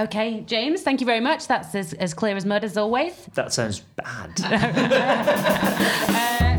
Okay, 0.00 0.40
James, 0.46 0.80
thank 0.80 1.00
you 1.00 1.06
very 1.06 1.20
much. 1.20 1.46
That's 1.46 1.74
as, 1.74 1.92
as 1.92 2.14
clear 2.14 2.34
as 2.34 2.46
mud 2.46 2.64
as 2.64 2.78
always. 2.78 3.28
That 3.34 3.52
sounds 3.52 3.80
bad. 3.96 4.30
Uh, 6.10 6.56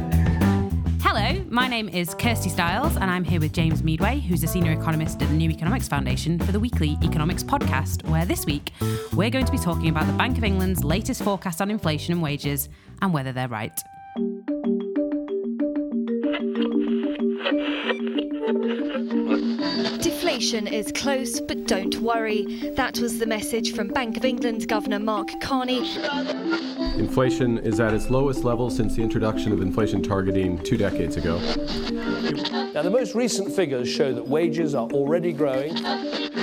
Hello, 1.02 1.44
my 1.50 1.68
name 1.68 1.90
is 1.90 2.14
Kirsty 2.16 2.50
Styles, 2.50 2.96
and 2.96 3.12
I'm 3.12 3.26
here 3.26 3.42
with 3.42 3.52
James 3.52 3.84
Meadway, 3.84 4.20
who's 4.20 4.44
a 4.44 4.48
senior 4.48 4.72
economist 4.72 5.22
at 5.22 5.28
the 5.28 5.34
New 5.34 5.50
Economics 5.50 5.88
Foundation 5.88 6.40
for 6.40 6.54
the 6.54 6.60
weekly 6.60 6.98
Economics 7.04 7.44
podcast, 7.44 8.08
where 8.10 8.26
this 8.26 8.46
week 8.46 8.72
we're 9.14 9.30
going 9.30 9.46
to 9.46 9.52
be 9.52 9.58
talking 9.58 9.90
about 9.90 10.08
the 10.08 10.14
Bank 10.14 10.38
of 10.38 10.46
England's 10.46 10.86
latest 10.86 11.22
forecast 11.24 11.62
on 11.62 11.70
inflation 11.70 12.14
and 12.14 12.22
wages 12.22 12.70
and 13.02 13.14
whether 13.14 13.34
they're 13.34 13.50
right. 13.50 13.78
Deflation 20.42 20.66
is 20.66 20.92
close, 20.92 21.40
but 21.40 21.68
don't 21.68 21.96
worry. 21.98 22.72
That 22.72 22.98
was 22.98 23.20
the 23.20 23.28
message 23.28 23.76
from 23.76 23.90
Bank 23.90 24.18
of 24.18 24.26
England 24.26 24.68
Governor 24.68 24.98
Mark 24.98 25.30
Carney. 25.40 25.96
Inflation 26.98 27.60
is 27.60 27.80
at 27.80 27.94
its 27.94 28.10
lowest 28.10 28.44
level 28.44 28.72
since 28.72 28.96
the 28.96 29.04
introduction 29.04 29.52
of 29.52 29.62
inflation 29.62 30.02
targeting 30.02 30.58
two 30.64 30.78
decades 30.78 31.16
ago. 31.16 31.38
Now, 32.74 32.82
the 32.82 32.90
most 32.90 33.14
recent 33.14 33.56
figures 33.56 33.88
show 33.88 34.16
that 34.16 34.28
wages 34.28 34.74
are 34.74 34.88
already 34.88 35.32
growing. 35.32 35.78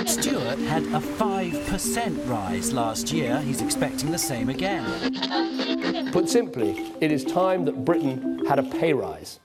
Stewart 0.05 0.59
had 0.59 0.83
a 0.83 1.01
5% 1.01 2.29
rise 2.29 2.71
last 2.71 3.11
year. 3.11 3.41
He's 3.41 3.61
expecting 3.61 4.11
the 4.11 4.17
same 4.17 4.47
again. 4.47 6.09
Put 6.13 6.29
simply, 6.29 6.93
it 7.01 7.11
is 7.11 7.25
time 7.25 7.65
that 7.65 7.83
Britain 7.83 8.45
had 8.45 8.59
a 8.59 8.63
pay 8.63 8.93
rise. 8.93 9.41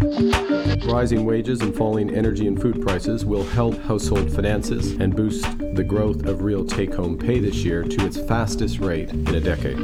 Rising 0.00 1.24
wages 1.24 1.60
and 1.60 1.74
falling 1.74 2.14
energy 2.14 2.46
and 2.46 2.60
food 2.60 2.80
prices 2.80 3.24
will 3.24 3.44
help 3.44 3.78
household 3.82 4.32
finances 4.32 4.92
and 4.92 5.14
boost 5.14 5.44
the 5.74 5.84
growth 5.84 6.26
of 6.26 6.42
real 6.42 6.64
take 6.64 6.94
home 6.94 7.18
pay 7.18 7.38
this 7.38 7.56
year 7.56 7.82
to 7.82 8.06
its 8.06 8.18
fastest 8.18 8.78
rate 8.80 9.10
in 9.10 9.34
a 9.34 9.40
decade. 9.40 9.78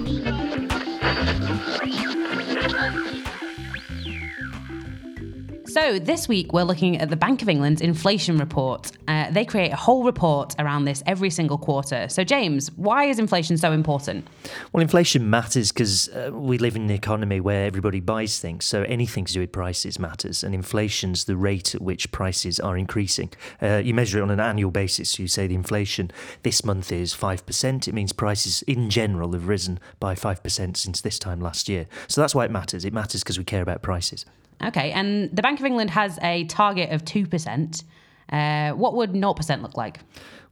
So, 5.86 6.00
this 6.00 6.26
week 6.26 6.52
we're 6.52 6.64
looking 6.64 6.98
at 6.98 7.10
the 7.10 7.16
Bank 7.16 7.42
of 7.42 7.48
England's 7.48 7.80
inflation 7.80 8.38
report. 8.38 8.90
Uh, 9.06 9.30
they 9.30 9.44
create 9.44 9.70
a 9.70 9.76
whole 9.76 10.02
report 10.02 10.52
around 10.58 10.84
this 10.84 11.00
every 11.06 11.30
single 11.30 11.58
quarter. 11.58 12.08
So, 12.08 12.24
James, 12.24 12.72
why 12.72 13.04
is 13.04 13.20
inflation 13.20 13.56
so 13.56 13.70
important? 13.70 14.26
Well, 14.72 14.82
inflation 14.82 15.30
matters 15.30 15.70
because 15.70 16.08
uh, 16.08 16.30
we 16.32 16.58
live 16.58 16.74
in 16.74 16.82
an 16.82 16.90
economy 16.90 17.38
where 17.38 17.66
everybody 17.66 18.00
buys 18.00 18.40
things. 18.40 18.64
So, 18.64 18.82
anything 18.82 19.26
to 19.26 19.32
do 19.34 19.38
with 19.38 19.52
prices 19.52 19.96
matters. 20.00 20.42
And 20.42 20.56
inflation's 20.56 21.26
the 21.26 21.36
rate 21.36 21.72
at 21.72 21.80
which 21.80 22.10
prices 22.10 22.58
are 22.58 22.76
increasing. 22.76 23.30
Uh, 23.62 23.76
you 23.76 23.94
measure 23.94 24.18
it 24.18 24.22
on 24.22 24.30
an 24.32 24.40
annual 24.40 24.72
basis. 24.72 25.10
So 25.10 25.22
you 25.22 25.28
say 25.28 25.46
the 25.46 25.54
inflation 25.54 26.10
this 26.42 26.64
month 26.64 26.90
is 26.90 27.14
5%. 27.14 27.86
It 27.86 27.94
means 27.94 28.12
prices 28.12 28.62
in 28.62 28.90
general 28.90 29.34
have 29.34 29.46
risen 29.46 29.78
by 30.00 30.16
5% 30.16 30.76
since 30.76 31.00
this 31.00 31.20
time 31.20 31.40
last 31.40 31.68
year. 31.68 31.86
So, 32.08 32.20
that's 32.20 32.34
why 32.34 32.44
it 32.44 32.50
matters. 32.50 32.84
It 32.84 32.92
matters 32.92 33.22
because 33.22 33.38
we 33.38 33.44
care 33.44 33.62
about 33.62 33.82
prices. 33.82 34.26
Okay, 34.64 34.92
and 34.92 35.34
the 35.34 35.42
Bank 35.42 35.60
of 35.60 35.66
England 35.66 35.90
has 35.90 36.18
a 36.22 36.44
target 36.44 36.90
of 36.90 37.04
2%. 37.04 37.84
Uh, 38.30 38.72
what 38.72 38.94
would 38.94 39.12
0% 39.12 39.62
look 39.62 39.76
like? 39.76 40.00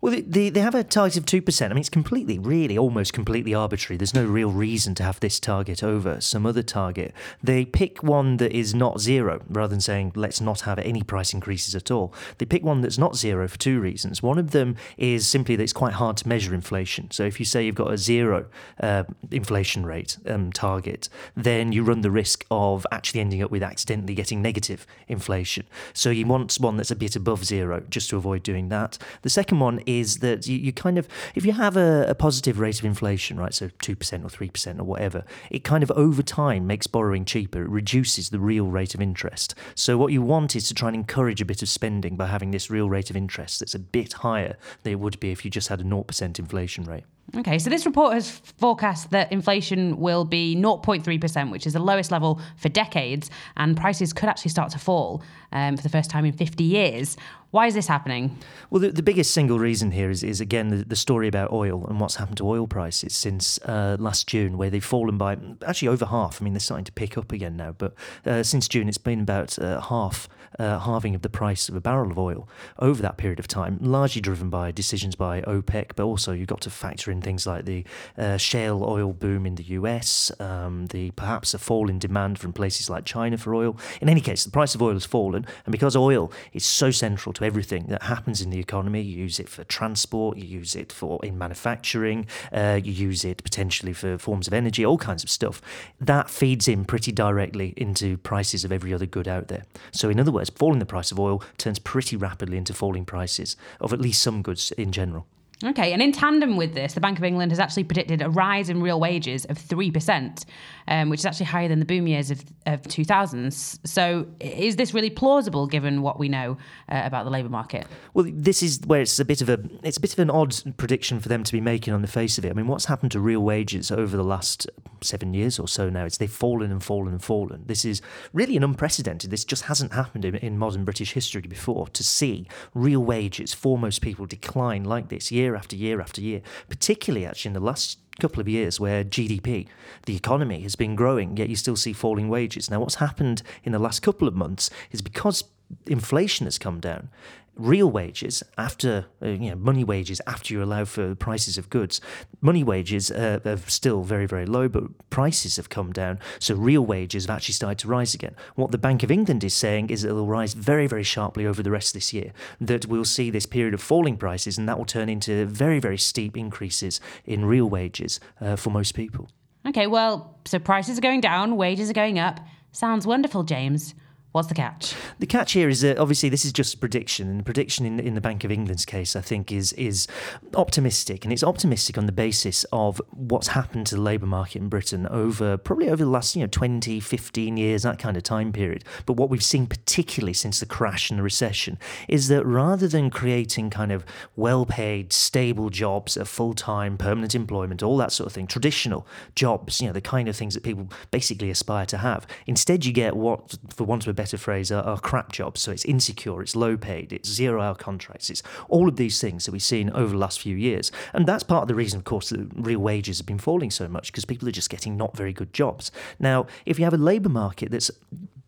Well, 0.04 0.20
they, 0.26 0.50
they 0.50 0.60
have 0.60 0.74
a 0.74 0.84
target 0.84 1.16
of 1.16 1.24
2%. 1.24 1.64
I 1.64 1.68
mean, 1.68 1.78
it's 1.78 1.88
completely, 1.88 2.38
really, 2.38 2.76
almost 2.76 3.14
completely 3.14 3.54
arbitrary. 3.54 3.96
There's 3.96 4.12
no 4.12 4.26
real 4.26 4.50
reason 4.50 4.94
to 4.96 5.02
have 5.02 5.18
this 5.20 5.40
target 5.40 5.82
over 5.82 6.20
some 6.20 6.44
other 6.44 6.62
target. 6.62 7.14
They 7.42 7.64
pick 7.64 8.02
one 8.02 8.36
that 8.36 8.52
is 8.52 8.74
not 8.74 9.00
zero, 9.00 9.40
rather 9.48 9.70
than 9.70 9.80
saying, 9.80 10.12
let's 10.14 10.42
not 10.42 10.60
have 10.60 10.78
any 10.80 11.02
price 11.02 11.32
increases 11.32 11.74
at 11.74 11.90
all. 11.90 12.12
They 12.36 12.44
pick 12.44 12.62
one 12.62 12.82
that's 12.82 12.98
not 12.98 13.16
zero 13.16 13.48
for 13.48 13.58
two 13.58 13.80
reasons. 13.80 14.22
One 14.22 14.38
of 14.38 14.50
them 14.50 14.76
is 14.98 15.26
simply 15.26 15.56
that 15.56 15.62
it's 15.62 15.72
quite 15.72 15.94
hard 15.94 16.18
to 16.18 16.28
measure 16.28 16.52
inflation. 16.52 17.10
So 17.10 17.24
if 17.24 17.40
you 17.40 17.46
say 17.46 17.64
you've 17.64 17.74
got 17.74 17.90
a 17.90 17.96
zero 17.96 18.44
uh, 18.78 19.04
inflation 19.30 19.86
rate 19.86 20.18
um, 20.26 20.52
target, 20.52 21.08
then 21.34 21.72
you 21.72 21.82
run 21.82 22.02
the 22.02 22.10
risk 22.10 22.44
of 22.50 22.86
actually 22.92 23.20
ending 23.20 23.42
up 23.42 23.50
with 23.50 23.62
accidentally 23.62 24.14
getting 24.14 24.42
negative 24.42 24.86
inflation. 25.08 25.64
So 25.94 26.10
you 26.10 26.26
want 26.26 26.54
one 26.60 26.76
that's 26.76 26.90
a 26.90 26.96
bit 26.96 27.16
above 27.16 27.46
zero, 27.46 27.82
just 27.88 28.10
to 28.10 28.18
avoid 28.18 28.42
doing 28.42 28.68
that. 28.68 28.98
The 29.22 29.30
second 29.30 29.60
one 29.60 29.80
is 29.86 29.93
is 30.00 30.18
that 30.18 30.46
you, 30.46 30.58
you 30.58 30.72
kind 30.72 30.98
of, 30.98 31.08
if 31.34 31.44
you 31.44 31.52
have 31.52 31.76
a, 31.76 32.06
a 32.08 32.14
positive 32.14 32.58
rate 32.58 32.78
of 32.78 32.84
inflation, 32.84 33.38
right, 33.38 33.54
so 33.54 33.68
2% 33.68 34.24
or 34.24 34.28
3% 34.28 34.80
or 34.80 34.84
whatever, 34.84 35.24
it 35.50 35.64
kind 35.64 35.82
of 35.82 35.90
over 35.92 36.22
time 36.22 36.66
makes 36.66 36.86
borrowing 36.86 37.24
cheaper. 37.24 37.62
It 37.62 37.68
reduces 37.68 38.30
the 38.30 38.40
real 38.40 38.66
rate 38.66 38.94
of 38.94 39.00
interest. 39.00 39.54
So 39.74 39.96
what 39.96 40.12
you 40.12 40.22
want 40.22 40.56
is 40.56 40.68
to 40.68 40.74
try 40.74 40.88
and 40.88 40.96
encourage 40.96 41.40
a 41.40 41.44
bit 41.44 41.62
of 41.62 41.68
spending 41.68 42.16
by 42.16 42.26
having 42.26 42.50
this 42.50 42.70
real 42.70 42.88
rate 42.88 43.10
of 43.10 43.16
interest 43.16 43.60
that's 43.60 43.74
a 43.74 43.78
bit 43.78 44.14
higher 44.14 44.56
than 44.82 44.92
it 44.92 45.00
would 45.00 45.20
be 45.20 45.30
if 45.30 45.44
you 45.44 45.50
just 45.50 45.68
had 45.68 45.80
a 45.80 45.84
0% 45.84 46.38
inflation 46.38 46.84
rate. 46.84 47.04
Okay, 47.36 47.58
so 47.58 47.68
this 47.70 47.84
report 47.84 48.12
has 48.12 48.30
forecast 48.30 49.10
that 49.10 49.32
inflation 49.32 49.98
will 49.98 50.24
be 50.24 50.54
0.3%, 50.54 51.50
which 51.50 51.66
is 51.66 51.72
the 51.72 51.80
lowest 51.80 52.12
level 52.12 52.40
for 52.56 52.68
decades, 52.68 53.30
and 53.56 53.76
prices 53.76 54.12
could 54.12 54.28
actually 54.28 54.50
start 54.50 54.70
to 54.70 54.78
fall 54.78 55.22
um, 55.50 55.76
for 55.76 55.82
the 55.82 55.88
first 55.88 56.10
time 56.10 56.24
in 56.24 56.32
50 56.32 56.62
years. 56.62 57.16
Why 57.54 57.68
is 57.68 57.74
this 57.74 57.86
happening? 57.86 58.36
Well, 58.68 58.80
the, 58.80 58.90
the 58.90 59.02
biggest 59.04 59.32
single 59.32 59.60
reason 59.60 59.92
here 59.92 60.10
is, 60.10 60.24
is 60.24 60.40
again, 60.40 60.70
the, 60.70 60.78
the 60.78 60.96
story 60.96 61.28
about 61.28 61.52
oil 61.52 61.86
and 61.86 62.00
what's 62.00 62.16
happened 62.16 62.38
to 62.38 62.48
oil 62.48 62.66
prices 62.66 63.14
since 63.14 63.60
uh, 63.62 63.96
last 64.00 64.26
June, 64.26 64.58
where 64.58 64.70
they've 64.70 64.84
fallen 64.84 65.16
by 65.16 65.36
actually 65.64 65.86
over 65.86 66.06
half. 66.06 66.42
I 66.42 66.44
mean, 66.44 66.52
they're 66.52 66.58
starting 66.58 66.84
to 66.86 66.90
pick 66.90 67.16
up 67.16 67.30
again 67.30 67.56
now, 67.56 67.70
but 67.70 67.94
uh, 68.26 68.42
since 68.42 68.66
June, 68.66 68.88
it's 68.88 68.98
been 68.98 69.20
about 69.20 69.56
uh, 69.60 69.80
half, 69.82 70.28
uh, 70.58 70.80
halving 70.80 71.14
of 71.14 71.22
the 71.22 71.28
price 71.28 71.68
of 71.68 71.76
a 71.76 71.80
barrel 71.80 72.10
of 72.10 72.18
oil 72.18 72.48
over 72.80 73.00
that 73.02 73.18
period 73.18 73.38
of 73.38 73.46
time, 73.46 73.78
largely 73.80 74.20
driven 74.20 74.50
by 74.50 74.72
decisions 74.72 75.14
by 75.14 75.40
OPEC, 75.42 75.92
but 75.94 76.02
also 76.02 76.32
you've 76.32 76.48
got 76.48 76.60
to 76.62 76.70
factor 76.70 77.12
in 77.12 77.20
things 77.22 77.46
like 77.46 77.66
the 77.66 77.84
uh, 78.18 78.36
shale 78.36 78.82
oil 78.82 79.12
boom 79.12 79.46
in 79.46 79.54
the 79.54 79.64
US, 79.64 80.32
um, 80.40 80.86
the 80.86 81.12
perhaps 81.12 81.54
a 81.54 81.60
fall 81.60 81.88
in 81.88 82.00
demand 82.00 82.40
from 82.40 82.52
places 82.52 82.90
like 82.90 83.04
China 83.04 83.38
for 83.38 83.54
oil. 83.54 83.78
In 84.00 84.08
any 84.08 84.20
case, 84.20 84.42
the 84.42 84.50
price 84.50 84.74
of 84.74 84.82
oil 84.82 84.94
has 84.94 85.04
fallen, 85.04 85.46
and 85.64 85.70
because 85.70 85.94
oil 85.94 86.32
is 86.52 86.66
so 86.66 86.90
central 86.90 87.32
to 87.32 87.43
everything 87.44 87.86
that 87.88 88.02
happens 88.04 88.40
in 88.40 88.50
the 88.50 88.58
economy. 88.58 89.00
You 89.00 89.18
use 89.18 89.38
it 89.38 89.48
for 89.48 89.64
transport, 89.64 90.36
you 90.36 90.44
use 90.44 90.74
it 90.74 90.92
for 90.92 91.24
in 91.24 91.38
manufacturing, 91.38 92.26
uh, 92.52 92.80
you 92.82 92.92
use 92.92 93.24
it 93.24 93.42
potentially 93.42 93.92
for 93.92 94.18
forms 94.18 94.46
of 94.46 94.52
energy, 94.52 94.84
all 94.84 94.98
kinds 94.98 95.22
of 95.22 95.30
stuff. 95.30 95.60
That 96.00 96.30
feeds 96.30 96.68
in 96.68 96.84
pretty 96.84 97.12
directly 97.12 97.74
into 97.76 98.16
prices 98.18 98.64
of 98.64 98.72
every 98.72 98.92
other 98.92 99.06
good 99.06 99.28
out 99.28 99.48
there. 99.48 99.64
So, 99.92 100.08
in 100.08 100.18
other 100.18 100.32
words, 100.32 100.50
falling 100.50 100.78
the 100.78 100.86
price 100.86 101.12
of 101.12 101.20
oil 101.20 101.42
turns 101.58 101.78
pretty 101.78 102.16
rapidly 102.16 102.56
into 102.56 102.74
falling 102.74 103.04
prices 103.04 103.56
of 103.80 103.92
at 103.92 104.00
least 104.00 104.22
some 104.22 104.42
goods 104.42 104.72
in 104.72 104.92
general. 104.92 105.26
Okay, 105.62 105.92
and 105.92 106.02
in 106.02 106.10
tandem 106.10 106.56
with 106.56 106.74
this, 106.74 106.94
the 106.94 107.00
Bank 107.00 107.16
of 107.16 107.24
England 107.24 107.52
has 107.52 107.60
actually 107.60 107.84
predicted 107.84 108.20
a 108.20 108.28
rise 108.28 108.68
in 108.68 108.82
real 108.82 108.98
wages 108.98 109.44
of 109.44 109.56
3%, 109.56 110.44
um, 110.88 111.10
which 111.10 111.20
is 111.20 111.26
actually 111.26 111.46
higher 111.46 111.68
than 111.68 111.78
the 111.78 111.84
boom 111.84 112.08
years 112.08 112.32
of, 112.32 112.44
of 112.66 112.82
2000s. 112.82 113.78
So, 113.86 114.26
is 114.40 114.74
this 114.76 114.92
really 114.92 115.10
plausible 115.10 115.68
given 115.68 116.02
what 116.02 116.18
we 116.18 116.28
know 116.28 116.58
uh, 116.88 117.02
about 117.04 117.24
the 117.24 117.30
labour 117.30 117.48
market? 117.48 117.86
Well, 118.14 118.26
this 118.28 118.64
is 118.64 118.80
where 118.84 119.00
it's 119.00 119.18
a 119.20 119.24
bit 119.24 119.40
of 119.40 119.48
a 119.48 119.60
it's 119.84 119.96
a 119.96 120.00
bit 120.00 120.12
of 120.12 120.18
an 120.18 120.30
odd 120.30 120.76
prediction 120.76 121.20
for 121.20 121.28
them 121.28 121.44
to 121.44 121.52
be 121.52 121.60
making 121.60 121.94
on 121.94 122.02
the 122.02 122.08
face 122.08 122.36
of 122.36 122.44
it. 122.44 122.50
I 122.50 122.52
mean, 122.54 122.66
what's 122.66 122.86
happened 122.86 123.12
to 123.12 123.20
real 123.20 123.40
wages 123.40 123.92
over 123.92 124.16
the 124.16 124.24
last 124.24 124.68
seven 125.02 125.34
years 125.34 125.60
or 125.60 125.68
so 125.68 125.88
now? 125.88 126.04
It's 126.04 126.16
they've 126.16 126.30
fallen 126.30 126.72
and 126.72 126.82
fallen 126.82 127.12
and 127.12 127.22
fallen. 127.22 127.62
This 127.66 127.84
is 127.84 128.02
really 128.32 128.56
an 128.56 128.64
unprecedented. 128.64 129.30
This 129.30 129.44
just 129.44 129.64
hasn't 129.64 129.92
happened 129.92 130.24
in, 130.24 130.34
in 130.36 130.58
modern 130.58 130.84
British 130.84 131.12
history 131.12 131.42
before. 131.42 131.86
To 131.88 132.02
see 132.02 132.48
real 132.74 133.04
wages 133.04 133.54
for 133.54 133.78
most 133.78 134.02
people 134.02 134.26
decline 134.26 134.82
like 134.82 135.08
this 135.08 135.30
year 135.30 135.43
year 135.44 135.54
after 135.54 135.76
year 135.76 136.00
after 136.00 136.20
year, 136.20 136.40
particularly 136.68 137.26
actually 137.26 137.50
in 137.50 137.54
the 137.54 137.60
last 137.60 137.98
couple 138.20 138.40
of 138.40 138.48
years 138.48 138.80
where 138.80 139.04
GDP, 139.04 139.66
the 140.06 140.16
economy, 140.16 140.60
has 140.62 140.76
been 140.76 140.94
growing, 140.94 141.36
yet 141.36 141.48
you 141.48 141.56
still 141.56 141.76
see 141.76 141.92
falling 141.92 142.28
wages. 142.28 142.70
Now, 142.70 142.80
what's 142.80 142.96
happened 142.96 143.42
in 143.64 143.72
the 143.72 143.78
last 143.78 144.00
couple 144.00 144.28
of 144.28 144.34
months 144.34 144.70
is 144.90 145.02
because 145.02 145.44
inflation 145.86 146.46
has 146.46 146.58
come 146.58 146.80
down, 146.80 147.08
real 147.56 147.90
wages 147.90 148.42
after 148.58 149.06
uh, 149.22 149.28
you 149.28 149.50
know 149.50 149.56
money 149.56 149.84
wages 149.84 150.20
after 150.26 150.52
you 150.52 150.62
allow 150.62 150.84
for 150.84 151.14
prices 151.14 151.58
of 151.58 151.70
goods. 151.70 152.00
Money 152.40 152.64
wages 152.64 153.10
uh, 153.10 153.40
are 153.44 153.56
still 153.68 154.02
very 154.02 154.26
very 154.26 154.46
low 154.46 154.68
but 154.68 154.84
prices 155.10 155.56
have 155.56 155.68
come 155.68 155.92
down. 155.92 156.18
So 156.38 156.54
real 156.54 156.84
wages 156.84 157.26
have 157.26 157.36
actually 157.36 157.54
started 157.54 157.78
to 157.80 157.88
rise 157.88 158.14
again. 158.14 158.34
What 158.54 158.70
the 158.70 158.78
bank 158.78 159.02
of 159.02 159.10
england 159.10 159.44
is 159.44 159.54
saying 159.54 159.90
is 159.90 160.04
it'll 160.04 160.26
rise 160.26 160.54
very 160.54 160.86
very 160.86 161.04
sharply 161.04 161.46
over 161.46 161.62
the 161.62 161.70
rest 161.70 161.90
of 161.90 161.94
this 161.94 162.12
year 162.12 162.32
that 162.60 162.86
we'll 162.86 163.04
see 163.04 163.30
this 163.30 163.46
period 163.46 163.74
of 163.74 163.80
falling 163.80 164.16
prices 164.16 164.58
and 164.58 164.68
that 164.68 164.78
will 164.78 164.84
turn 164.84 165.08
into 165.08 165.46
very 165.46 165.78
very 165.78 165.98
steep 165.98 166.36
increases 166.36 167.00
in 167.24 167.44
real 167.44 167.68
wages 167.68 168.20
uh, 168.40 168.56
for 168.56 168.70
most 168.70 168.94
people. 168.94 169.28
Okay 169.66 169.86
well 169.86 170.38
so 170.44 170.58
prices 170.58 170.98
are 170.98 171.02
going 171.02 171.20
down 171.20 171.56
wages 171.56 171.90
are 171.90 171.94
going 171.94 172.18
up. 172.18 172.40
Sounds 172.72 173.06
wonderful 173.06 173.44
james 173.44 173.94
What's 174.34 174.48
the 174.48 174.54
catch? 174.54 174.96
The 175.20 175.26
catch 175.26 175.52
here 175.52 175.68
is 175.68 175.82
that 175.82 175.96
obviously 175.96 176.28
this 176.28 176.44
is 176.44 176.52
just 176.52 176.74
a 176.74 176.78
prediction, 176.78 177.28
and 177.28 177.38
the 177.38 177.44
prediction 177.44 177.86
in, 177.86 178.00
in 178.00 178.14
the 178.16 178.20
Bank 178.20 178.42
of 178.42 178.50
England's 178.50 178.84
case, 178.84 179.14
I 179.14 179.20
think, 179.20 179.52
is 179.52 179.72
is 179.74 180.08
optimistic, 180.54 181.24
and 181.24 181.32
it's 181.32 181.44
optimistic 181.44 181.96
on 181.96 182.06
the 182.06 182.12
basis 182.12 182.64
of 182.72 183.00
what's 183.12 183.46
happened 183.46 183.86
to 183.86 183.94
the 183.94 184.00
labour 184.00 184.26
market 184.26 184.60
in 184.60 184.68
Britain 184.68 185.06
over 185.06 185.56
probably 185.56 185.88
over 185.88 186.02
the 186.02 186.10
last 186.10 186.34
you 186.34 186.42
know 186.42 186.48
20, 186.48 186.98
15 186.98 187.56
years, 187.56 187.84
that 187.84 188.00
kind 188.00 188.16
of 188.16 188.24
time 188.24 188.52
period. 188.52 188.82
But 189.06 189.12
what 189.12 189.30
we've 189.30 189.40
seen 189.40 189.68
particularly 189.68 190.32
since 190.32 190.58
the 190.58 190.66
crash 190.66 191.10
and 191.10 191.20
the 191.20 191.22
recession 191.22 191.78
is 192.08 192.26
that 192.26 192.44
rather 192.44 192.88
than 192.88 193.10
creating 193.10 193.70
kind 193.70 193.92
of 193.92 194.04
well-paid, 194.34 195.12
stable 195.12 195.70
jobs, 195.70 196.16
a 196.16 196.24
full-time, 196.24 196.98
permanent 196.98 197.36
employment, 197.36 197.84
all 197.84 197.96
that 197.98 198.10
sort 198.10 198.26
of 198.26 198.32
thing, 198.32 198.48
traditional 198.48 199.06
jobs, 199.36 199.80
you 199.80 199.86
know, 199.86 199.92
the 199.92 200.00
kind 200.00 200.26
of 200.26 200.34
things 200.34 200.54
that 200.54 200.64
people 200.64 200.90
basically 201.12 201.50
aspire 201.50 201.86
to 201.86 201.98
have, 201.98 202.26
instead 202.48 202.84
you 202.84 202.92
get 202.92 203.14
what, 203.14 203.56
for 203.72 203.84
want 203.84 204.02
of 204.02 204.08
a 204.08 204.12
better 204.12 204.23
better 204.24 204.38
phrase, 204.38 204.72
are, 204.72 204.82
are 204.84 204.98
crap 204.98 205.32
jobs. 205.32 205.60
So 205.60 205.70
it's 205.70 205.84
insecure, 205.84 206.40
it's 206.40 206.56
low 206.56 206.78
paid, 206.78 207.12
it's 207.12 207.28
zero 207.28 207.60
hour 207.60 207.74
contracts, 207.74 208.30
it's 208.30 208.42
all 208.70 208.88
of 208.88 208.96
these 208.96 209.20
things 209.20 209.44
that 209.44 209.52
we've 209.52 209.62
seen 209.62 209.90
over 209.90 210.12
the 210.12 210.18
last 210.18 210.40
few 210.40 210.56
years. 210.56 210.90
And 211.12 211.26
that's 211.26 211.42
part 211.42 211.60
of 211.60 211.68
the 211.68 211.74
reason, 211.74 211.98
of 211.98 212.04
course, 212.04 212.30
that 212.30 212.48
real 212.54 212.78
wages 212.78 213.18
have 213.18 213.26
been 213.26 213.38
falling 213.38 213.70
so 213.70 213.86
much 213.86 214.10
because 214.10 214.24
people 214.24 214.48
are 214.48 214.52
just 214.60 214.70
getting 214.70 214.96
not 214.96 215.14
very 215.14 215.34
good 215.34 215.52
jobs. 215.52 215.92
Now, 216.18 216.46
if 216.64 216.78
you 216.78 216.86
have 216.86 216.94
a 216.94 217.04
labour 217.12 217.28
market 217.28 217.70
that's 217.70 217.90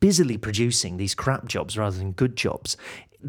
busily 0.00 0.38
producing 0.38 0.96
these 0.96 1.14
crap 1.14 1.46
jobs 1.46 1.76
rather 1.76 1.99
than 1.99 2.12
good 2.12 2.37
jobs, 2.37 2.78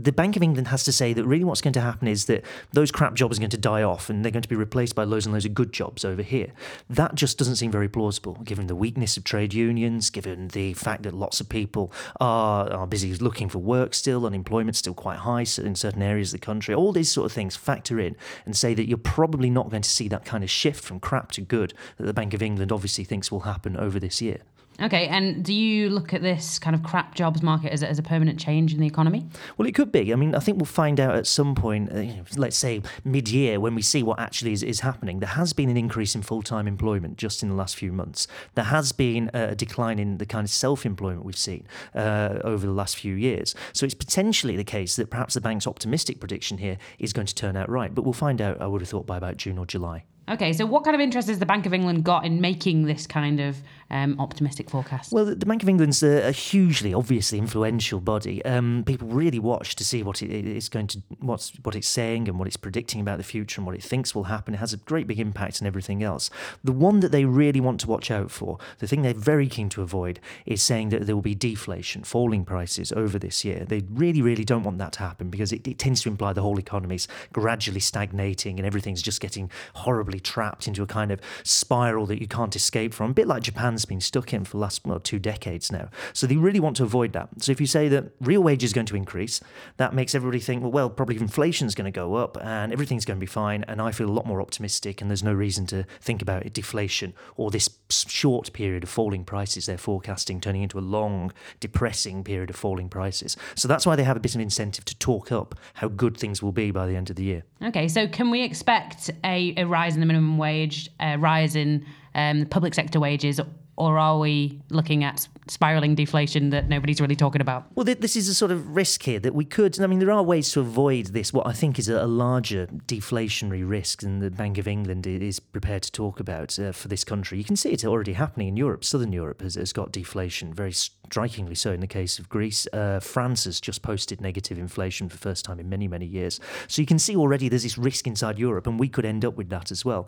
the 0.03 0.11
Bank 0.11 0.35
of 0.35 0.43
England 0.43 0.67
has 0.67 0.83
to 0.83 0.91
say 0.91 1.11
that 1.13 1.25
really 1.25 1.43
what's 1.43 1.61
going 1.61 1.73
to 1.73 1.81
happen 1.81 2.07
is 2.07 2.25
that 2.25 2.43
those 2.71 2.91
crap 2.91 3.15
jobs 3.15 3.37
are 3.37 3.41
going 3.41 3.49
to 3.49 3.57
die 3.57 3.81
off 3.81 4.09
and 4.09 4.23
they're 4.23 4.31
going 4.31 4.43
to 4.43 4.49
be 4.49 4.55
replaced 4.55 4.93
by 4.93 5.03
loads 5.03 5.25
and 5.25 5.33
loads 5.33 5.45
of 5.45 5.55
good 5.55 5.73
jobs 5.73 6.05
over 6.05 6.21
here. 6.21 6.51
That 6.87 7.15
just 7.15 7.37
doesn't 7.39 7.55
seem 7.55 7.71
very 7.71 7.89
plausible, 7.89 8.35
given 8.43 8.67
the 8.67 8.75
weakness 8.75 9.17
of 9.17 9.23
trade 9.23 9.55
unions, 9.55 10.11
given 10.11 10.49
the 10.49 10.73
fact 10.73 11.03
that 11.03 11.15
lots 11.15 11.41
of 11.41 11.49
people 11.49 11.91
are, 12.19 12.71
are 12.71 12.85
busy 12.85 13.13
looking 13.15 13.49
for 13.49 13.57
work 13.57 13.95
still, 13.95 14.25
unemployment's 14.25 14.79
still 14.79 14.93
quite 14.93 15.19
high 15.19 15.45
in 15.57 15.75
certain 15.75 16.01
areas 16.01 16.33
of 16.33 16.39
the 16.39 16.45
country. 16.45 16.75
All 16.75 16.91
these 16.91 17.11
sort 17.11 17.25
of 17.25 17.31
things 17.31 17.55
factor 17.55 17.99
in 17.99 18.15
and 18.45 18.55
say 18.55 18.75
that 18.75 18.87
you're 18.87 18.97
probably 18.99 19.49
not 19.49 19.69
going 19.69 19.81
to 19.81 19.89
see 19.89 20.07
that 20.09 20.25
kind 20.25 20.43
of 20.43 20.49
shift 20.49 20.83
from 20.83 20.99
crap 20.99 21.31
to 21.33 21.41
good 21.41 21.73
that 21.97 22.05
the 22.05 22.13
Bank 22.13 22.33
of 22.35 22.43
England 22.43 22.71
obviously 22.71 23.03
thinks 23.03 23.31
will 23.31 23.41
happen 23.41 23.75
over 23.75 23.99
this 23.99 24.21
year. 24.21 24.41
Okay, 24.79 25.07
and 25.07 25.43
do 25.43 25.53
you 25.53 25.89
look 25.89 26.13
at 26.13 26.21
this 26.21 26.59
kind 26.59 26.75
of 26.75 26.83
crap 26.83 27.15
jobs 27.15 27.41
market 27.41 27.73
as 27.73 27.81
a, 27.81 27.89
as 27.89 27.97
a 27.97 28.03
permanent 28.03 28.39
change 28.39 28.73
in 28.73 28.79
the 28.79 28.85
economy? 28.85 29.25
Well, 29.57 29.67
it 29.67 29.73
could 29.73 29.91
be. 29.91 30.13
I 30.13 30.15
mean, 30.15 30.35
I 30.35 30.39
think 30.39 30.59
we'll 30.59 30.65
find 30.65 30.99
out 30.99 31.15
at 31.15 31.25
some 31.25 31.55
point, 31.55 31.91
uh, 31.91 32.23
let's 32.35 32.57
say 32.57 32.83
mid 33.03 33.27
year, 33.27 33.59
when 33.59 33.73
we 33.73 33.81
see 33.81 34.03
what 34.03 34.19
actually 34.19 34.53
is, 34.53 34.61
is 34.61 34.81
happening. 34.81 35.19
There 35.19 35.29
has 35.29 35.51
been 35.51 35.69
an 35.69 35.77
increase 35.77 36.13
in 36.13 36.21
full 36.21 36.43
time 36.43 36.67
employment 36.67 37.17
just 37.17 37.41
in 37.41 37.49
the 37.49 37.55
last 37.55 37.75
few 37.75 37.91
months. 37.91 38.27
There 38.53 38.65
has 38.65 38.91
been 38.91 39.31
a 39.33 39.55
decline 39.55 39.97
in 39.97 40.19
the 40.19 40.27
kind 40.27 40.45
of 40.45 40.51
self 40.51 40.85
employment 40.85 41.25
we've 41.25 41.35
seen 41.35 41.65
uh, 41.95 42.39
over 42.43 42.67
the 42.67 42.73
last 42.73 42.97
few 42.97 43.15
years. 43.15 43.55
So 43.73 43.83
it's 43.83 43.95
potentially 43.95 44.55
the 44.55 44.63
case 44.63 44.95
that 44.97 45.09
perhaps 45.09 45.33
the 45.33 45.41
bank's 45.41 45.65
optimistic 45.65 46.19
prediction 46.19 46.59
here 46.59 46.77
is 46.99 47.13
going 47.13 47.27
to 47.27 47.35
turn 47.35 47.55
out 47.55 47.67
right. 47.67 47.93
But 47.93 48.03
we'll 48.03 48.13
find 48.13 48.39
out, 48.41 48.61
I 48.61 48.67
would 48.67 48.81
have 48.81 48.89
thought, 48.89 49.07
by 49.07 49.17
about 49.17 49.37
June 49.37 49.57
or 49.57 49.65
July. 49.65 50.03
Okay, 50.29 50.51
so 50.51 50.65
what 50.65 50.83
kind 50.83 50.93
of 50.93 50.99
interest 50.99 51.29
has 51.29 51.39
the 51.39 51.45
Bank 51.45 51.65
of 51.65 51.73
England 51.73 52.03
got 52.03 52.25
in 52.25 52.41
making 52.41 52.83
this 52.83 53.07
kind 53.07 53.39
of 53.39 53.61
um, 53.89 54.19
optimistic 54.19 54.69
forecast? 54.69 55.13
Well, 55.13 55.23
the 55.23 55.45
Bank 55.45 55.63
of 55.63 55.69
England's 55.69 56.03
a, 56.03 56.27
a 56.27 56.31
hugely, 56.31 56.93
obviously 56.93 57.37
influential 57.37 58.01
body. 58.01 58.43
Um, 58.43 58.83
people 58.85 59.07
really 59.07 59.39
watch 59.39 59.77
to 59.77 59.85
see 59.85 60.03
what 60.03 60.21
it 60.21 60.29
is 60.29 60.67
going 60.67 60.87
to, 60.87 61.01
what's 61.19 61.53
what 61.63 61.75
it's 61.75 61.87
saying 61.87 62.27
and 62.27 62.37
what 62.37 62.47
it's 62.47 62.57
predicting 62.57 62.99
about 62.99 63.19
the 63.19 63.23
future 63.23 63.61
and 63.61 63.65
what 63.65 63.75
it 63.75 63.83
thinks 63.83 64.13
will 64.13 64.25
happen. 64.25 64.53
It 64.53 64.57
has 64.57 64.73
a 64.73 64.77
great 64.77 65.07
big 65.07 65.19
impact 65.19 65.61
on 65.61 65.67
everything 65.67 66.03
else. 66.03 66.29
The 66.61 66.73
one 66.73 66.99
that 66.99 67.13
they 67.13 67.23
really 67.23 67.61
want 67.61 67.79
to 67.81 67.87
watch 67.87 68.11
out 68.11 68.29
for, 68.29 68.57
the 68.79 68.87
thing 68.87 69.03
they're 69.03 69.13
very 69.13 69.47
keen 69.47 69.69
to 69.69 69.81
avoid, 69.81 70.19
is 70.45 70.61
saying 70.61 70.89
that 70.89 71.05
there 71.05 71.15
will 71.15 71.21
be 71.21 71.35
deflation, 71.35 72.03
falling 72.03 72.43
prices 72.43 72.91
over 72.91 73.17
this 73.17 73.45
year. 73.45 73.63
They 73.65 73.83
really, 73.89 74.21
really 74.21 74.43
don't 74.43 74.63
want 74.63 74.77
that 74.79 74.91
to 74.93 74.99
happen 74.99 75.29
because 75.29 75.53
it, 75.53 75.65
it 75.65 75.79
tends 75.79 76.01
to 76.01 76.09
imply 76.09 76.33
the 76.33 76.41
whole 76.41 76.59
economy's 76.59 77.07
gradually 77.31 77.79
stagnating 77.79 78.59
and 78.59 78.65
everything's 78.65 79.01
just 79.01 79.21
getting 79.21 79.49
horribly 79.73 80.16
trapped 80.19 80.67
into 80.67 80.83
a 80.83 80.87
kind 80.87 81.11
of 81.11 81.19
spiral 81.43 82.05
that 82.07 82.21
you 82.21 82.27
can't 82.27 82.55
escape 82.55 82.93
from, 82.93 83.11
a 83.11 83.13
bit 83.13 83.27
like 83.27 83.43
Japan's 83.43 83.85
been 83.85 84.01
stuck 84.01 84.33
in 84.33 84.43
for 84.43 84.51
the 84.51 84.57
last 84.57 84.85
well, 84.85 84.99
two 84.99 85.19
decades 85.19 85.71
now. 85.71 85.89
So 86.13 86.27
they 86.27 86.37
really 86.37 86.59
want 86.59 86.77
to 86.77 86.83
avoid 86.83 87.13
that. 87.13 87.29
So 87.39 87.51
if 87.51 87.61
you 87.61 87.67
say 87.67 87.87
that 87.89 88.11
real 88.21 88.41
wage 88.41 88.63
is 88.63 88.73
going 88.73 88.87
to 88.87 88.95
increase, 88.95 89.41
that 89.77 89.93
makes 89.93 90.15
everybody 90.15 90.39
think, 90.39 90.63
well, 90.63 90.71
well, 90.71 90.89
probably 90.89 91.17
inflation 91.17 91.67
is 91.67 91.75
going 91.75 91.85
to 91.85 91.91
go 91.91 92.15
up 92.15 92.37
and 92.41 92.71
everything's 92.71 93.05
going 93.05 93.17
to 93.17 93.19
be 93.19 93.25
fine. 93.25 93.63
And 93.67 93.81
I 93.81 93.91
feel 93.91 94.09
a 94.09 94.11
lot 94.11 94.25
more 94.25 94.41
optimistic, 94.41 95.01
and 95.01 95.09
there's 95.09 95.23
no 95.23 95.33
reason 95.33 95.65
to 95.67 95.85
think 96.01 96.21
about 96.21 96.45
it, 96.45 96.53
deflation 96.53 97.13
or 97.35 97.51
this 97.51 97.69
short 97.89 98.51
period 98.53 98.83
of 98.83 98.89
falling 98.89 99.23
prices 99.23 99.65
they're 99.65 99.77
forecasting 99.77 100.41
turning 100.41 100.61
into 100.61 100.77
a 100.77 100.81
long, 100.81 101.31
depressing 101.59 102.23
period 102.23 102.49
of 102.49 102.55
falling 102.55 102.89
prices. 102.89 103.37
So 103.55 103.67
that's 103.67 103.85
why 103.85 103.95
they 103.95 104.03
have 104.03 104.17
a 104.17 104.19
bit 104.19 104.35
of 104.35 104.41
incentive 104.41 104.85
to 104.85 104.97
talk 104.97 105.31
up 105.31 105.55
how 105.75 105.87
good 105.87 106.17
things 106.17 106.41
will 106.41 106.51
be 106.51 106.71
by 106.71 106.87
the 106.87 106.95
end 106.95 107.09
of 107.09 107.15
the 107.15 107.23
year. 107.23 107.43
Okay, 107.63 107.87
so 107.87 108.07
can 108.07 108.29
we 108.29 108.43
expect 108.43 109.09
a, 109.23 109.53
a 109.57 109.65
rise 109.65 109.95
in 109.95 109.99
the 109.99 110.05
minimum 110.07 110.37
wage, 110.37 110.89
a 110.99 111.17
rise 111.17 111.55
in 111.55 111.85
um, 112.15 112.45
public 112.45 112.73
sector 112.73 112.99
wages, 112.99 113.39
or 113.77 113.99
are 113.99 114.17
we 114.17 114.59
looking 114.69 115.03
at 115.03 115.27
spiraling 115.47 115.95
deflation 115.95 116.49
that 116.49 116.67
nobody's 116.67 116.99
really 116.99 117.15
talking 117.15 117.41
about? 117.41 117.65
Well, 117.75 117.85
this 117.85 118.15
is 118.15 118.27
a 118.27 118.33
sort 118.33 118.51
of 118.51 118.75
risk 118.75 119.03
here 119.03 119.19
that 119.19 119.35
we 119.35 119.45
could. 119.45 119.79
I 119.79 119.87
mean, 119.87 119.99
there 119.99 120.11
are 120.11 120.23
ways 120.23 120.51
to 120.53 120.59
avoid 120.59 121.07
this. 121.07 121.31
What 121.31 121.47
I 121.47 121.53
think 121.53 121.79
is 121.79 121.87
a, 121.87 122.07
larger 122.07 122.67
deflationary 122.67 123.67
risk 123.67 124.01
than 124.01 124.19
the 124.19 124.31
Bank 124.31 124.57
of 124.57 124.67
England 124.67 125.05
is 125.05 125.39
prepared 125.39 125.83
to 125.83 125.91
talk 125.91 126.19
about 126.19 126.57
uh, 126.57 126.71
for 126.71 126.87
this 126.87 127.03
country. 127.03 127.37
You 127.37 127.43
can 127.43 127.55
see 127.55 127.69
it 127.69 127.85
already 127.85 128.13
happening 128.13 128.47
in 128.47 128.57
Europe. 128.57 128.83
Southern 128.83 129.11
Europe 129.11 129.41
has, 129.41 129.55
has 129.55 129.71
got 129.73 129.91
deflation, 129.91 130.53
very 130.53 130.71
strikingly 130.71 131.53
so 131.53 131.71
in 131.71 131.81
the 131.81 131.87
case 131.87 132.17
of 132.17 132.29
Greece. 132.29 132.65
Uh, 132.73 132.99
France 132.99 133.43
has 133.43 133.61
just 133.61 133.81
posted 133.81 134.21
negative 134.21 134.57
inflation 134.57 135.09
for 135.09 135.15
the 135.17 135.21
first 135.21 135.45
time 135.45 135.59
in 135.59 135.69
many, 135.69 135.87
many 135.87 136.05
years. 136.05 136.39
So 136.67 136.81
you 136.81 136.85
can 136.85 136.97
see 136.97 137.15
already 137.15 137.49
there's 137.49 137.63
this 137.63 137.77
risk 137.77 138.07
inside 138.07 138.39
Europe, 138.39 138.65
and 138.65 138.79
we 138.79 138.89
could 138.89 139.05
end 139.05 139.23
up 139.23 139.35
with 139.35 139.49
that 139.49 139.71
as 139.71 139.85
well. 139.85 140.07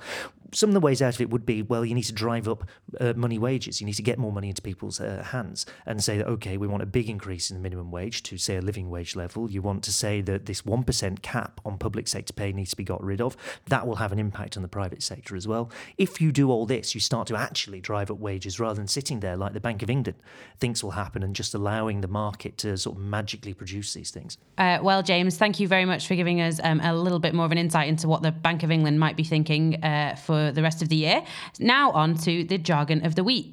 Some 0.52 0.72
of 0.72 0.74
the 0.74 0.80
ways 0.80 1.02
out 1.02 1.16
of 1.16 1.22
it 1.22 1.30
would 1.30 1.46
be 1.46 1.62
well, 1.62 1.86
you 1.86 1.94
need 1.94 2.04
to 2.04 2.14
drive 2.14 2.48
up 2.48 2.68
uh, 3.00 3.14
money 3.16 3.38
wages. 3.38 3.59
You 3.68 3.86
need 3.86 3.94
to 3.94 4.04
get 4.04 4.18
more 4.18 4.32
money 4.32 4.50
into 4.50 4.62
people's 4.62 5.00
uh, 5.00 5.24
hands 5.32 5.66
and 5.86 6.04
say 6.04 6.18
that, 6.18 6.28
okay, 6.28 6.58
we 6.58 6.68
want 6.68 6.84
a 6.84 6.86
big 6.86 7.10
increase 7.10 7.50
in 7.50 7.58
the 7.58 7.62
minimum 7.62 7.92
wage 7.92 8.24
to, 8.24 8.38
say, 8.38 8.58
a 8.58 8.62
living 8.62 8.90
wage 8.90 9.16
level. 9.16 9.50
You 9.50 9.62
want 9.62 9.84
to 9.84 9.94
say 9.94 10.22
that 10.22 10.46
this 10.46 10.64
1% 10.64 11.22
cap 11.22 11.62
on 11.66 11.78
public 11.78 12.08
sector 12.08 12.34
pay 12.34 12.52
needs 12.52 12.72
to 12.72 12.76
be 12.76 12.84
got 12.84 13.04
rid 13.04 13.22
of. 13.22 13.36
That 13.68 13.88
will 13.88 13.98
have 13.98 14.12
an 14.12 14.20
impact 14.20 14.58
on 14.58 14.64
the 14.64 14.70
private 14.70 15.04
sector 15.04 15.36
as 15.36 15.48
well. 15.48 15.72
If 15.98 16.22
you 16.22 16.32
do 16.32 16.50
all 16.50 16.66
this, 16.66 16.94
you 16.96 17.02
start 17.02 17.28
to 17.28 17.36
actually 17.36 17.82
drive 17.82 18.12
up 18.12 18.20
wages 18.20 18.60
rather 18.60 18.76
than 18.76 18.88
sitting 18.88 19.20
there 19.20 19.36
like 19.36 19.54
the 19.54 19.60
Bank 19.60 19.82
of 19.82 19.90
England 19.90 20.18
thinks 20.60 20.84
will 20.84 20.92
happen 20.92 21.24
and 21.24 21.36
just 21.36 21.54
allowing 21.54 22.02
the 22.02 22.08
market 22.08 22.58
to 22.60 22.78
sort 22.78 22.98
of 22.98 23.04
magically 23.04 23.54
produce 23.54 23.94
these 23.94 24.12
things. 24.12 24.38
Uh, 24.58 24.80
well, 24.82 25.04
James, 25.04 25.38
thank 25.38 25.60
you 25.60 25.68
very 25.68 25.86
much 25.86 26.08
for 26.08 26.16
giving 26.16 26.42
us 26.42 26.60
um, 26.64 26.80
a 26.82 26.94
little 26.94 27.20
bit 27.20 27.34
more 27.34 27.46
of 27.46 27.52
an 27.52 27.58
insight 27.58 27.88
into 27.88 28.08
what 28.08 28.22
the 28.22 28.32
Bank 28.32 28.64
of 28.64 28.72
England 28.72 29.00
might 29.00 29.16
be 29.16 29.24
thinking 29.24 29.84
uh, 29.84 30.16
for 30.16 30.52
the 30.52 30.62
rest 30.62 30.82
of 30.82 30.90
the 30.90 30.96
year. 30.96 31.24
Now, 31.60 31.92
on 31.92 32.16
to 32.20 32.44
the 32.44 32.58
jargon 32.58 33.06
of 33.06 33.16
the 33.16 33.24
week. 33.24 33.49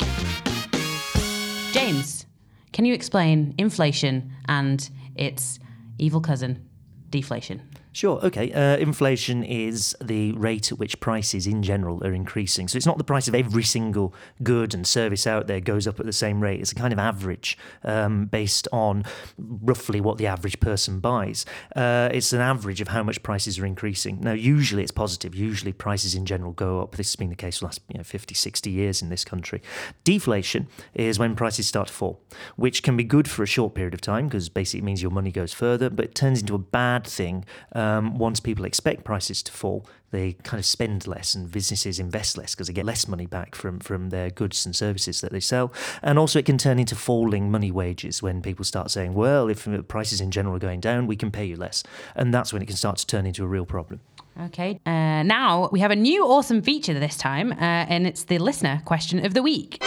James, 1.73 2.27
can 2.73 2.85
you 2.85 2.95
explain 2.95 3.55
inflation 3.59 4.33
and 4.49 4.89
its 5.15 5.59
evil 5.99 6.21
cousin, 6.21 6.69
deflation? 7.11 7.63
Sure. 7.97 8.23
Okay. 8.23 8.53
Uh, 8.53 8.77
inflation 8.77 9.43
is 9.43 9.97
the 10.05 10.33
rate 10.33 10.71
at 10.71 10.79
which 10.79 11.01
prices 11.01 11.47
in 11.47 11.63
general 11.63 12.07
are 12.07 12.13
increasing. 12.13 12.69
So 12.69 12.77
it's 12.77 12.85
not 12.85 12.99
the 12.99 13.05
price 13.05 13.27
of 13.27 13.35
every 13.35 13.63
single 13.63 14.13
good 14.43 14.75
and 14.75 14.87
service 14.87 15.27
out 15.27 15.47
there 15.47 15.61
goes 15.61 15.87
up 15.87 15.99
at 15.99 16.05
the 16.05 16.13
same 16.13 16.43
rate. 16.43 16.61
It's 16.61 16.73
a 16.73 16.75
kind 16.75 16.93
of 16.93 16.99
average 16.99 17.57
um, 17.85 18.27
based 18.27 18.69
on 18.71 19.05
roughly 19.39 20.03
what 20.03 20.19
the 20.19 20.27
average 20.27 20.61
person 20.61 21.01
buys. 21.01 21.47
Uh, 21.75 22.11
it's 22.13 22.35
an 22.35 22.43
average 22.43 22.83
of 22.83 22.89
how 22.89 23.03
much 23.03 23.23
prices 23.23 23.59
are 23.59 23.65
increasing. 23.65 24.21
Now, 24.21 24.33
usually 24.33 24.83
it's 24.83 24.93
positive. 24.93 25.35
Usually 25.35 25.73
prices 25.73 26.15
in 26.15 26.27
general 26.27 26.53
go 26.53 26.83
up. 26.83 26.97
This 26.97 27.09
has 27.09 27.17
been 27.17 27.31
the 27.31 27.35
case 27.35 27.57
for 27.57 27.61
the 27.61 27.69
last 27.69 27.81
you 27.89 27.97
know, 27.97 28.05
50, 28.05 28.35
60 28.35 28.71
years 28.71 29.01
in 29.01 29.09
this 29.09 29.25
country. 29.25 29.63
Deflation 30.05 30.69
is 30.93 31.19
when 31.19 31.35
prices 31.35 31.67
start 31.67 31.89
to 31.89 31.95
fall, 31.95 32.21
which 32.57 32.83
can 32.83 32.95
be 32.95 33.05
good 33.05 33.27
for 33.27 33.43
a 33.43 33.47
short 33.47 33.75
period 33.75 33.95
of 33.95 34.03
time 34.03 34.29
because 34.29 34.51
basically 34.51 34.81
it 34.81 34.85
means 34.85 35.01
your 35.01 35.11
money 35.11 35.33
goes 35.33 35.55
further, 35.55 35.89
but 35.89 36.05
it 36.05 36.15
turns 36.15 36.43
into 36.43 36.55
a 36.55 36.59
bad 36.59 37.07
thing 37.07 37.47
um, 37.73 37.86
once 38.19 38.41
people 38.41 38.65
expect 38.65 39.05
prices 39.05 39.43
to 39.43 39.53
fall, 39.53 39.87
they 40.11 40.33
kind 40.45 40.59
of 40.59 40.65
spend 40.65 41.07
less 41.07 41.35
and 41.35 41.51
businesses 41.51 41.99
invest 41.99 42.39
less 42.39 42.55
because 42.55 42.69
they 42.69 42.73
get 42.73 42.87
less 42.87 43.09
money 43.09 43.27
back 43.27 43.55
from, 43.55 43.81
from 43.81 44.11
their 44.11 44.31
goods 44.31 44.65
and 44.65 44.75
services 44.75 45.21
that 45.21 45.33
they 45.33 45.41
sell. 45.41 45.73
And 46.03 46.19
also, 46.19 46.39
it 46.39 46.47
can 46.47 46.59
turn 46.59 46.79
into 46.79 46.95
falling 46.95 47.51
money 47.51 47.71
wages 47.71 48.23
when 48.23 48.43
people 48.43 48.65
start 48.65 48.91
saying, 48.91 49.15
well, 49.15 49.49
if 49.49 49.69
prices 49.89 50.21
in 50.21 50.31
general 50.31 50.57
are 50.57 50.61
going 50.61 50.81
down, 50.81 51.07
we 51.07 51.17
can 51.17 51.31
pay 51.31 51.45
you 51.45 51.57
less. 51.57 51.83
And 52.15 52.33
that's 52.33 52.53
when 52.53 52.63
it 52.63 52.67
can 52.67 52.77
start 52.77 52.99
to 52.99 53.07
turn 53.07 53.27
into 53.27 53.45
a 53.45 53.49
real 53.49 53.67
problem. 53.67 54.01
Okay. 54.41 54.79
Uh, 54.85 55.23
now 55.23 55.69
we 55.73 55.81
have 55.81 55.91
a 55.91 55.97
new 55.97 56.25
awesome 56.27 56.61
feature 56.63 56.99
this 56.99 57.17
time, 57.17 57.53
uh, 57.53 57.57
and 57.89 58.07
it's 58.07 58.25
the 58.25 58.39
listener 58.39 58.83
question 58.85 59.25
of 59.25 59.35
the 59.35 59.43
week. 59.43 59.83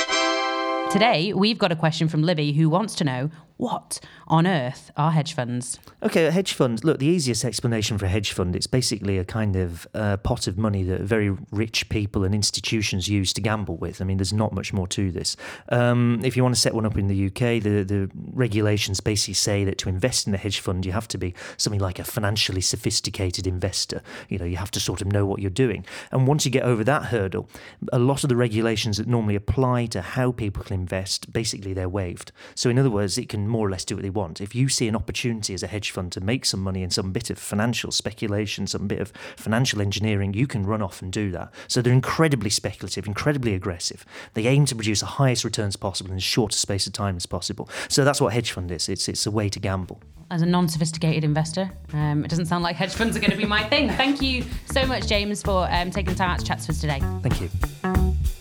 Today, 0.92 1.34
we've 1.34 1.60
got 1.60 1.72
a 1.72 1.76
question 1.76 2.08
from 2.08 2.24
Libby 2.24 2.52
who 2.54 2.68
wants 2.68 2.96
to 2.96 3.04
know 3.04 3.30
what 3.60 4.00
on 4.26 4.48
earth 4.48 4.90
are 4.96 5.12
hedge 5.12 5.34
funds? 5.34 5.80
Okay, 6.02 6.30
hedge 6.30 6.54
fund. 6.54 6.82
Look, 6.86 7.00
the 7.00 7.06
easiest 7.06 7.44
explanation 7.44 7.98
for 7.98 8.06
a 8.06 8.10
hedge 8.10 8.32
fund, 8.32 8.56
it's 8.56 8.68
basically 8.68 9.18
a 9.18 9.26
kind 9.26 9.58
of 9.58 9.86
uh, 9.94 10.16
pot 10.16 10.48
of 10.48 10.58
money 10.58 10.82
that 10.84 11.02
very 11.02 11.36
rich 11.52 11.90
people 11.90 12.24
and 12.24 12.34
institutions 12.34 13.10
use 13.10 13.34
to 13.34 13.42
gamble 13.42 13.76
with. 13.76 14.02
I 14.02 14.06
mean, 14.06 14.16
there's 14.16 14.32
not 14.32 14.54
much 14.54 14.72
more 14.72 14.88
to 14.88 15.12
this. 15.12 15.36
Um, 15.68 16.22
if 16.24 16.38
you 16.38 16.44
want 16.44 16.56
to 16.56 16.62
set 16.62 16.74
one 16.74 16.86
up 16.86 16.98
in 16.98 17.08
the 17.08 17.28
UK, 17.28 17.62
the, 17.62 17.84
the 17.84 18.10
regulations 18.32 19.02
basically 19.02 19.34
say 19.34 19.66
that 19.66 19.78
to 19.80 19.90
invest 19.90 20.26
in 20.26 20.34
a 20.34 20.38
hedge 20.38 20.62
fund, 20.62 20.86
you 20.86 20.94
have 20.94 21.10
to 21.10 21.18
be 21.18 21.36
something 21.58 21.82
like 21.82 22.00
a 22.00 22.06
financially 22.06 22.62
sophisticated 22.62 23.46
investor. 23.46 24.02
You 24.30 24.38
know, 24.38 24.46
you 24.46 24.56
have 24.56 24.72
to 24.72 24.80
sort 24.80 25.02
of 25.02 25.08
know 25.08 25.26
what 25.26 25.42
you're 25.42 25.50
doing. 25.50 25.86
And 26.14 26.28
once 26.28 26.46
you 26.46 26.52
get 26.52 26.64
over 26.64 26.86
that 26.86 27.08
hurdle, 27.08 27.50
a 27.92 28.00
lot 28.00 28.24
of 28.24 28.30
the 28.30 28.38
regulations 28.38 28.96
that 29.00 29.08
normally 29.08 29.36
apply 29.36 29.88
to 29.88 30.02
how 30.02 30.32
people 30.32 30.64
can 30.64 30.80
invest, 30.80 31.34
basically 31.34 31.74
they're 31.74 31.90
waived. 31.90 32.32
So, 32.56 32.70
in 32.70 32.80
other 32.80 32.90
words, 32.90 33.18
it 33.18 33.28
can 33.28 33.49
more 33.50 33.68
or 33.68 33.70
less 33.70 33.84
do 33.84 33.96
what 33.96 34.04
they 34.04 34.10
want. 34.10 34.40
If 34.40 34.56
you 34.56 34.70
see 34.70 34.88
an 34.88 34.96
opportunity 34.96 35.54
as 35.54 35.64
a 35.64 35.68
hedge 35.68 35.92
fund 35.92 36.12
to 36.14 36.22
make 36.22 36.46
some 36.46 36.62
money 36.62 36.84
in 36.84 36.90
some 36.90 37.12
bit 37.12 37.30
of 37.30 37.38
financial 37.38 37.92
speculation, 37.92 38.68
some 38.68 38.88
bit 38.88 39.00
of 39.00 39.12
financial 39.36 39.82
engineering, 39.82 40.34
you 40.34 40.48
can 40.48 40.66
run 40.66 40.82
off 40.82 41.02
and 41.02 41.12
do 41.12 41.32
that. 41.32 41.52
So 41.68 41.82
they're 41.82 41.94
incredibly 41.94 42.50
speculative, 42.50 43.08
incredibly 43.08 43.54
aggressive. 43.54 44.06
They 44.34 44.48
aim 44.48 44.66
to 44.66 44.76
produce 44.76 45.02
the 45.02 45.06
highest 45.08 45.44
returns 45.44 45.76
possible 45.76 46.12
in 46.12 46.18
the 46.18 46.22
shortest 46.22 46.62
space 46.62 46.88
of 46.88 46.94
time 46.94 47.16
as 47.16 47.26
possible. 47.26 47.70
So 47.88 48.06
that's 48.06 48.22
what 48.22 48.34
hedge 48.34 48.52
fund 48.52 48.72
is. 48.72 48.88
It's 48.88 49.10
it's 49.10 49.26
a 49.26 49.32
way 49.32 49.50
to 49.50 49.60
gamble. 49.60 50.02
As 50.32 50.44
a 50.44 50.46
non-sophisticated 50.46 51.24
investor, 51.24 51.72
um, 51.92 52.24
it 52.24 52.28
doesn't 52.28 52.46
sound 52.46 52.64
like 52.64 52.76
hedge 52.76 52.94
funds 52.94 53.18
are 53.18 53.20
going 53.20 53.32
to 53.32 53.38
be 53.38 53.46
my 53.46 53.64
thing. 53.64 53.90
Thank 53.90 54.22
you 54.22 54.46
so 54.72 54.86
much, 54.86 55.08
James, 55.08 55.42
for 55.42 55.68
um, 55.72 55.90
taking 55.90 56.14
the 56.14 56.18
time 56.18 56.30
out 56.30 56.40
to 56.40 56.46
chat 56.46 56.60
to 56.60 56.72
us 56.72 56.80
today. 56.80 57.00
Thank 57.24 57.42
you. 57.42 58.39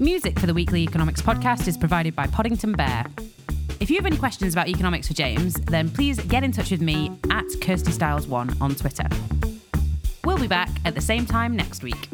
Music 0.00 0.38
for 0.38 0.46
the 0.46 0.54
weekly 0.54 0.82
economics 0.82 1.20
podcast 1.20 1.66
is 1.66 1.76
provided 1.76 2.14
by 2.14 2.24
Poddington 2.24 2.70
Bear. 2.72 3.04
If 3.80 3.90
you 3.90 3.96
have 3.96 4.06
any 4.06 4.16
questions 4.16 4.54
about 4.54 4.68
economics 4.68 5.08
for 5.08 5.14
James, 5.14 5.54
then 5.54 5.90
please 5.90 6.20
get 6.20 6.44
in 6.44 6.52
touch 6.52 6.70
with 6.70 6.80
me 6.80 7.10
at 7.30 7.46
Kirsty 7.60 7.90
Styles1 7.90 8.60
on 8.60 8.76
Twitter. 8.76 9.08
We'll 10.24 10.38
be 10.38 10.46
back 10.46 10.68
at 10.84 10.94
the 10.94 11.00
same 11.00 11.26
time 11.26 11.56
next 11.56 11.82
week. 11.82 12.08